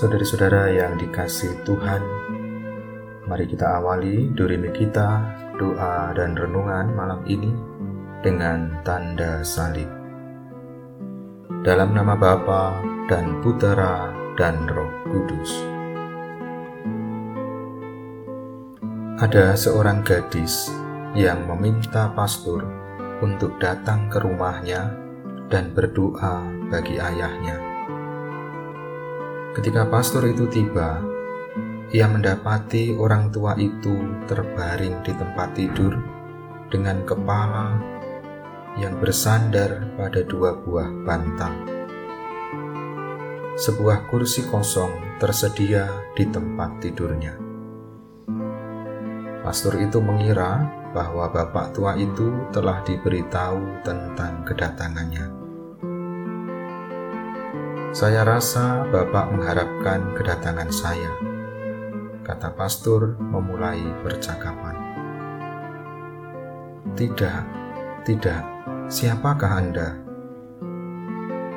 Saudara-saudara 0.00 0.72
yang 0.72 0.96
dikasih 0.96 1.60
Tuhan, 1.68 2.00
mari 3.28 3.44
kita 3.44 3.84
awali 3.84 4.32
durimi 4.32 4.72
kita, 4.72 5.20
doa 5.60 6.16
dan 6.16 6.32
renungan 6.32 6.96
malam 6.96 7.20
ini 7.28 7.52
dengan 8.24 8.80
tanda 8.80 9.44
salib. 9.44 9.84
Dalam 11.60 11.92
nama 11.92 12.16
Bapa 12.16 12.80
dan 13.12 13.44
Putera 13.44 14.08
dan 14.40 14.64
Roh 14.72 14.88
Kudus. 15.12 15.52
Ada 19.20 19.52
seorang 19.52 20.00
gadis 20.00 20.72
yang 21.12 21.44
meminta 21.44 22.08
pastor 22.16 22.64
untuk 23.20 23.60
datang 23.60 24.08
ke 24.08 24.16
rumahnya 24.16 24.96
dan 25.52 25.76
berdoa 25.76 26.40
bagi 26.72 26.96
ayahnya. 26.96 27.69
Ketika 29.60 29.84
pastor 29.92 30.24
itu 30.24 30.48
tiba, 30.48 31.04
ia 31.92 32.08
mendapati 32.08 32.96
orang 32.96 33.28
tua 33.28 33.52
itu 33.60 33.92
terbaring 34.24 35.04
di 35.04 35.12
tempat 35.12 35.52
tidur 35.52 36.00
dengan 36.72 37.04
kepala 37.04 37.76
yang 38.80 38.96
bersandar 38.96 39.84
pada 40.00 40.24
dua 40.24 40.56
buah 40.64 41.04
bantal. 41.04 41.52
Sebuah 43.60 44.08
kursi 44.08 44.48
kosong 44.48 45.20
tersedia 45.20 45.92
di 46.16 46.24
tempat 46.24 46.80
tidurnya. 46.80 47.36
Pastor 49.44 49.76
itu 49.76 50.00
mengira 50.00 50.72
bahwa 50.96 51.28
bapak 51.28 51.76
tua 51.76 52.00
itu 52.00 52.48
telah 52.48 52.80
diberitahu 52.80 53.84
tentang 53.84 54.40
kedatangannya. 54.40 55.39
Saya 57.90 58.22
rasa 58.22 58.86
Bapak 58.86 59.34
mengharapkan 59.34 60.14
kedatangan 60.14 60.70
saya, 60.70 61.10
kata 62.22 62.54
pastor 62.54 63.18
memulai 63.18 63.82
percakapan. 64.06 64.78
Tidak, 66.94 67.42
tidak, 68.06 68.46
siapakah 68.86 69.58
Anda? 69.58 69.98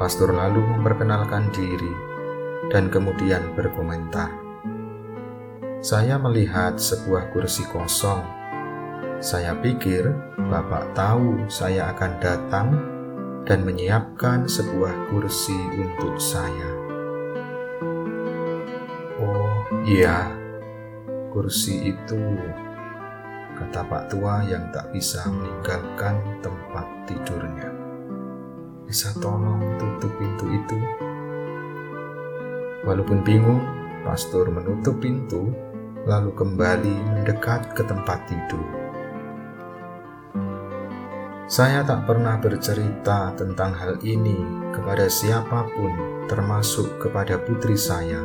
Pastor 0.00 0.32
lalu 0.32 0.64
memperkenalkan 0.64 1.52
diri 1.52 1.92
dan 2.72 2.88
kemudian 2.88 3.52
berkomentar. 3.52 4.32
Saya 5.84 6.16
melihat 6.16 6.80
sebuah 6.80 7.36
kursi 7.36 7.68
kosong. 7.68 8.24
Saya 9.20 9.52
pikir 9.60 10.08
Bapak 10.48 10.96
tahu 10.96 11.52
saya 11.52 11.92
akan 11.92 12.12
datang 12.16 12.93
dan 13.44 13.64
menyiapkan 13.64 14.48
sebuah 14.48 15.12
kursi 15.12 15.56
untuk 15.76 16.16
saya. 16.16 16.70
Oh 19.20 19.68
iya, 19.84 20.32
kursi 21.28 21.92
itu, 21.92 22.20
kata 23.56 23.84
Pak 23.84 24.12
Tua 24.12 24.44
yang 24.48 24.72
tak 24.72 24.90
bisa 24.96 25.28
meninggalkan 25.28 26.40
tempat 26.40 26.86
tidurnya. 27.04 27.68
Bisa 28.88 29.12
tolong 29.20 29.60
tutup 29.76 30.12
pintu 30.16 30.48
itu? 30.48 30.78
Walaupun 32.84 33.24
bingung, 33.24 33.64
pastor 34.04 34.52
menutup 34.52 35.00
pintu 35.00 35.52
lalu 36.04 36.36
kembali 36.36 36.96
mendekat 37.16 37.72
ke 37.72 37.80
tempat 37.84 38.28
tidur. 38.28 38.83
Saya 41.44 41.84
tak 41.84 42.08
pernah 42.08 42.40
bercerita 42.40 43.28
tentang 43.36 43.76
hal 43.76 44.00
ini 44.00 44.40
kepada 44.72 45.12
siapa 45.12 45.68
pun, 45.76 46.24
termasuk 46.24 46.96
kepada 46.96 47.36
putri 47.36 47.76
saya, 47.76 48.16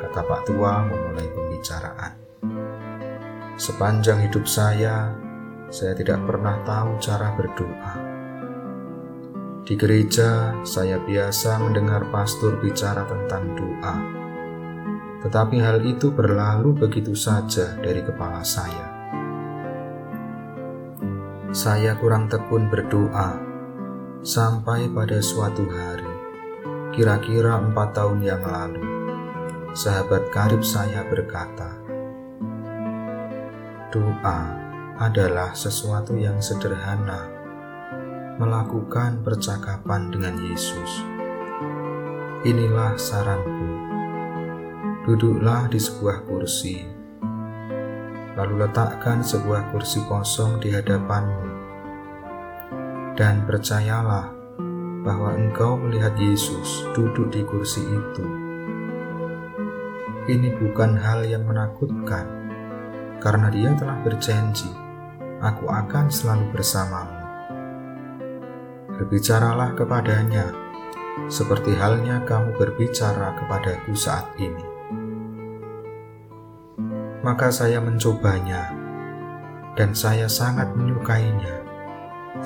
kata 0.00 0.24
Pak 0.24 0.48
Tua 0.48 0.80
memulai 0.88 1.28
pembicaraan. 1.28 2.16
Sepanjang 3.60 4.24
hidup 4.24 4.48
saya, 4.48 5.12
saya 5.68 5.92
tidak 5.92 6.24
pernah 6.24 6.56
tahu 6.64 6.96
cara 7.04 7.36
berdoa. 7.36 7.92
Di 9.68 9.76
gereja, 9.76 10.56
saya 10.64 10.96
biasa 10.96 11.60
mendengar 11.60 12.08
pastor 12.08 12.56
bicara 12.64 13.04
tentang 13.04 13.44
doa, 13.52 13.96
tetapi 15.20 15.60
hal 15.60 15.84
itu 15.84 16.08
berlalu 16.08 16.80
begitu 16.80 17.12
saja 17.12 17.76
dari 17.76 18.00
kepala 18.00 18.40
saya 18.40 18.95
saya 21.54 21.94
kurang 22.02 22.26
tekun 22.26 22.66
berdoa 22.66 23.38
sampai 24.26 24.90
pada 24.90 25.22
suatu 25.22 25.62
hari, 25.70 26.10
kira-kira 26.90 27.62
empat 27.62 27.94
tahun 27.94 28.18
yang 28.18 28.42
lalu, 28.42 28.82
sahabat 29.70 30.26
karib 30.34 30.66
saya 30.66 31.06
berkata, 31.06 31.70
"Doa 33.94 34.40
adalah 34.98 35.54
sesuatu 35.54 36.18
yang 36.18 36.42
sederhana, 36.42 37.30
melakukan 38.42 39.22
percakapan 39.22 40.10
dengan 40.10 40.34
Yesus. 40.42 41.06
Inilah 42.42 42.98
saranku: 42.98 43.70
duduklah 45.06 45.70
di 45.70 45.78
sebuah 45.78 46.26
kursi." 46.26 46.95
Lalu 48.36 48.68
letakkan 48.68 49.24
sebuah 49.24 49.72
kursi 49.72 50.04
kosong 50.04 50.60
di 50.60 50.68
hadapanmu. 50.68 51.56
Dan 53.16 53.48
percayalah 53.48 54.28
bahwa 55.00 55.32
engkau 55.32 55.80
melihat 55.80 56.12
Yesus 56.20 56.84
duduk 56.92 57.32
di 57.32 57.40
kursi 57.48 57.80
itu. 57.80 58.24
Ini 60.28 60.52
bukan 60.60 61.00
hal 61.00 61.24
yang 61.24 61.48
menakutkan, 61.48 62.28
karena 63.24 63.48
Dia 63.48 63.72
telah 63.72 63.96
berjanji, 64.04 64.68
"Aku 65.40 65.64
akan 65.72 66.12
selalu 66.12 66.52
bersamamu." 66.52 67.16
Berbicaralah 69.00 69.72
kepadanya, 69.72 70.52
seperti 71.32 71.72
halnya 71.72 72.20
kamu 72.28 72.52
berbicara 72.60 73.32
kepadaku 73.40 73.96
saat 73.96 74.28
ini 74.36 74.75
maka 77.26 77.50
saya 77.50 77.82
mencobanya, 77.82 78.70
dan 79.74 79.90
saya 79.98 80.30
sangat 80.30 80.70
menyukainya, 80.78 81.58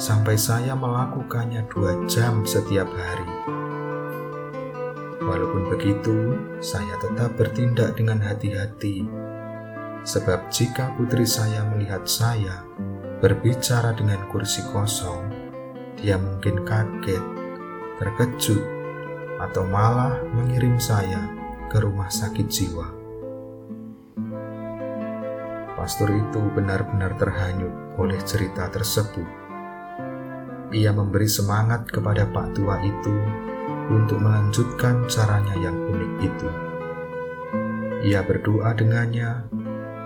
sampai 0.00 0.41
saya 0.41 0.72
melakukannya 0.72 1.68
dua 1.68 2.00
jam 2.08 2.48
setiap 2.48 2.88
hari. 2.88 3.28
Walaupun 5.20 5.68
begitu, 5.68 6.32
saya 6.64 6.96
tetap 6.96 7.36
bertindak 7.36 7.92
dengan 8.00 8.24
hati-hati, 8.24 9.04
sebab 10.00 10.48
jika 10.48 10.97
putri 10.97 11.28
saya 11.28 11.60
melihat 11.76 12.08
saya 12.08 12.64
berbicara 13.20 13.92
dengan 13.92 14.24
kursi 14.32 14.64
kosong, 14.72 15.28
dia 16.00 16.16
mungkin 16.16 16.64
kaget, 16.64 17.20
terkejut, 18.00 18.64
atau 19.44 19.60
malah 19.68 20.24
mengirim 20.32 20.80
saya 20.80 21.28
ke 21.68 21.84
rumah 21.84 22.08
sakit 22.08 22.48
jiwa 22.48 22.99
pastor 25.80 26.12
itu 26.12 26.44
benar-benar 26.52 27.16
terhanyut 27.16 27.72
oleh 27.96 28.20
cerita 28.28 28.68
tersebut. 28.68 29.24
Ia 30.76 30.92
memberi 30.92 31.24
semangat 31.24 31.88
kepada 31.88 32.28
Pak 32.28 32.52
Tua 32.52 32.76
itu 32.84 33.16
untuk 33.88 34.20
melanjutkan 34.20 35.08
caranya 35.08 35.56
yang 35.56 35.72
unik 35.72 36.12
itu. 36.20 36.48
Ia 38.12 38.20
berdoa 38.20 38.76
dengannya, 38.76 39.48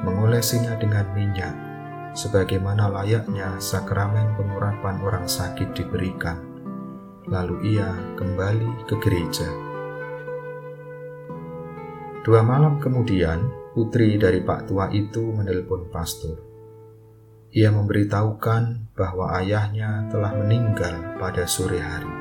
mengolesinya 0.07 0.79
dengan 0.79 1.11
minyak, 1.11 1.55
sebagaimana 2.15 2.95
layaknya 2.95 3.59
sakramen 3.59 4.31
pengurapan 4.39 5.03
orang 5.03 5.27
sakit 5.27 5.75
diberikan. 5.75 6.39
Lalu 7.27 7.75
ia 7.75 7.91
kembali 8.15 8.87
ke 8.87 8.95
gereja. 9.03 9.51
Dua 12.23 12.47
malam 12.47 12.79
kemudian, 12.79 13.64
putri 13.75 14.15
dari 14.15 14.39
Pak 14.39 14.71
Tua 14.71 14.87
itu 14.95 15.35
menelpon 15.35 15.91
pastor. 15.91 16.39
Ia 17.51 17.75
memberitahukan 17.75 18.95
bahwa 18.95 19.35
ayahnya 19.43 20.07
telah 20.11 20.31
meninggal 20.39 21.19
pada 21.19 21.43
sore 21.47 21.83
hari. 21.83 22.15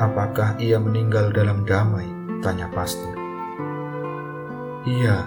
Apakah 0.00 0.56
ia 0.60 0.80
meninggal 0.80 1.30
dalam 1.32 1.68
damai? 1.68 2.08
Tanya 2.40 2.68
pastor. 2.72 3.14
Iya, 4.84 5.24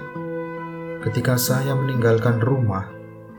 ketika 1.02 1.38
saya 1.38 1.74
meninggalkan 1.74 2.42
rumah, 2.42 2.90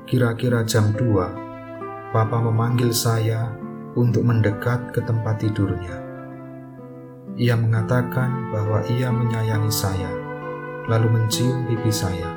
kira-kira 0.07 0.67
jam 0.67 0.95
2, 0.95 2.11
Papa 2.11 2.41
memanggil 2.41 2.91
saya 2.91 3.53
untuk 3.95 4.25
mendekat 4.25 4.91
ke 4.97 5.05
tempat 5.05 5.45
tidurnya. 5.45 6.08
Ia 7.39 7.55
mengatakan 7.55 8.51
bahwa 8.51 8.83
ia 8.91 9.15
menyayangi 9.15 9.71
saya, 9.71 10.11
lalu 10.91 11.07
mencium 11.07 11.71
pipi 11.71 11.95
saya. 11.95 12.35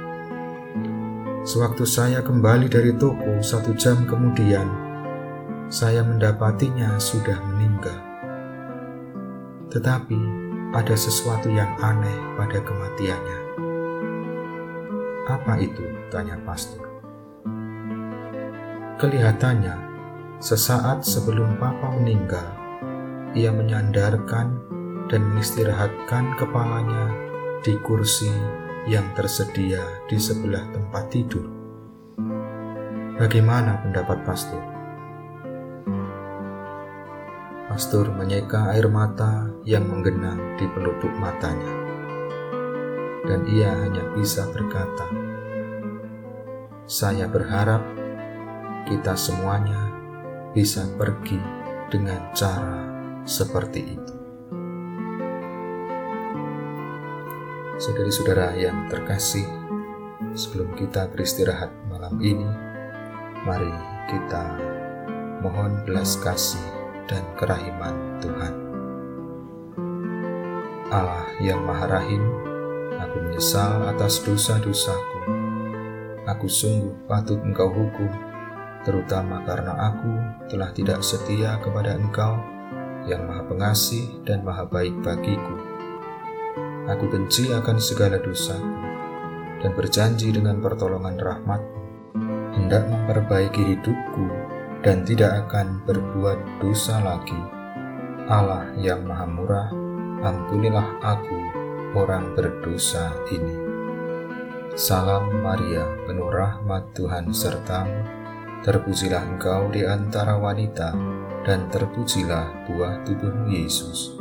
Sewaktu 1.42 1.90
saya 1.90 2.22
kembali 2.22 2.70
dari 2.70 2.94
toko 2.94 3.42
satu 3.42 3.74
jam 3.74 4.06
kemudian, 4.06 4.70
saya 5.74 6.06
mendapatinya 6.06 7.02
sudah 7.02 7.34
meninggal. 7.50 7.98
tetapi 9.72 10.20
ada 10.76 10.96
sesuatu 11.00 11.48
yang 11.48 11.72
aneh 11.80 12.20
pada 12.36 12.60
kematiannya. 12.60 13.40
Apa 15.32 15.56
itu? 15.64 15.88
tanya 16.12 16.36
pastor. 16.44 16.84
Kelihatannya, 19.00 19.80
sesaat 20.44 21.08
sebelum 21.08 21.56
Papa 21.56 21.96
meninggal, 21.96 22.44
ia 23.32 23.48
menyandarkan 23.56 24.71
dan 25.12 25.28
mengistirahatkan 25.28 26.40
kepalanya 26.40 27.12
di 27.60 27.76
kursi 27.84 28.32
yang 28.88 29.06
tersedia 29.12 29.84
di 30.08 30.16
sebelah 30.16 30.64
tempat 30.72 31.12
tidur. 31.12 31.46
Bagaimana 33.20 33.84
pendapat 33.84 34.24
pastor? 34.24 34.64
Pastor 37.68 38.10
menyeka 38.16 38.72
air 38.72 38.88
mata 38.88 39.52
yang 39.68 39.86
menggenang 39.86 40.56
di 40.56 40.66
pelupuk 40.72 41.12
matanya. 41.20 41.72
Dan 43.28 43.46
ia 43.46 43.70
hanya 43.86 44.02
bisa 44.18 44.50
berkata, 44.50 45.06
Saya 46.90 47.30
berharap 47.30 47.86
kita 48.90 49.14
semuanya 49.14 49.88
bisa 50.52 50.84
pergi 50.98 51.40
dengan 51.88 52.34
cara 52.34 52.84
seperti 53.24 53.96
itu. 53.96 54.21
Saudari-saudara 57.82 58.54
yang 58.62 58.86
terkasih, 58.94 59.42
sebelum 60.38 60.70
kita 60.78 61.10
beristirahat 61.10 61.74
malam 61.90 62.14
ini, 62.22 62.46
mari 63.42 63.74
kita 64.06 64.54
mohon 65.42 65.82
belas 65.82 66.14
kasih 66.22 66.62
dan 67.10 67.26
kerahiman 67.42 68.22
Tuhan. 68.22 68.54
Allah 70.94 71.26
yang 71.42 71.66
Maha 71.66 71.98
Rahim, 71.98 72.22
aku 73.02 73.18
menyesal 73.18 73.90
atas 73.90 74.22
dosa-dosaku. 74.22 75.20
Aku 76.30 76.46
sungguh 76.46 76.94
patut 77.10 77.42
Engkau 77.42 77.74
hukum, 77.74 78.14
terutama 78.86 79.42
karena 79.42 79.74
aku 79.90 80.14
telah 80.54 80.70
tidak 80.70 81.02
setia 81.02 81.58
kepada 81.58 81.98
Engkau 81.98 82.38
yang 83.10 83.26
Maha 83.26 83.42
Pengasih 83.50 84.22
dan 84.22 84.46
Maha 84.46 84.70
Baik 84.70 85.02
bagiku. 85.02 85.71
Aku 86.90 87.06
benci 87.12 87.54
akan 87.54 87.78
segala 87.78 88.18
dosaku 88.18 88.66
dan 89.62 89.72
berjanji 89.78 90.34
dengan 90.34 90.58
pertolongan 90.58 91.20
rahmatmu 91.22 91.82
hendak 92.58 92.88
memperbaiki 92.88 93.76
hidupku 93.76 94.26
dan 94.82 95.06
tidak 95.06 95.46
akan 95.48 95.82
berbuat 95.86 96.40
dosa 96.60 97.00
lagi. 97.00 97.38
Allah 98.32 98.70
yang 98.80 99.06
Maha 99.06 99.28
Murah, 99.28 99.70
ampunilah 100.24 100.88
aku, 101.04 101.38
orang 101.98 102.34
berdosa 102.34 103.12
ini. 103.30 103.56
Salam 104.74 105.44
Maria, 105.44 105.84
penuh 106.08 106.32
rahmat 106.32 106.96
Tuhan 106.96 107.36
sertamu, 107.36 108.08
terpujilah 108.64 109.36
engkau 109.36 109.68
di 109.68 109.84
antara 109.84 110.40
wanita, 110.40 110.96
dan 111.44 111.68
terpujilah 111.68 112.72
buah 112.72 113.04
tubuhmu 113.04 113.52
Yesus. 113.52 114.16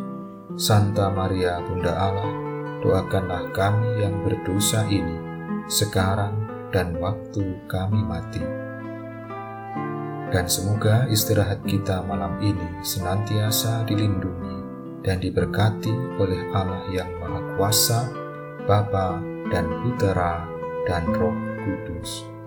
Santa 0.58 1.06
Maria, 1.08 1.62
Bunda 1.62 1.94
Allah, 1.94 2.49
doakanlah 2.80 3.52
kami 3.52 4.04
yang 4.04 4.24
berdosa 4.24 4.84
ini, 4.88 5.16
sekarang 5.68 6.34
dan 6.74 6.96
waktu 6.98 7.58
kami 7.66 8.00
mati 8.02 8.70
dan 10.30 10.46
semoga 10.46 11.10
istirahat 11.10 11.58
kita 11.66 12.06
malam 12.06 12.38
ini 12.38 12.80
senantiasa 12.86 13.82
dilindungi 13.84 14.62
dan 15.02 15.18
diberkati 15.18 15.90
oleh 16.22 16.40
Allah 16.54 16.86
yang 16.94 17.10
Maha 17.18 17.40
Kuasa, 17.58 18.00
Bapa 18.64 19.18
dan 19.50 19.66
Putera 19.82 20.46
dan 20.86 21.10
Roh 21.10 21.34
Kudus. 21.66 22.39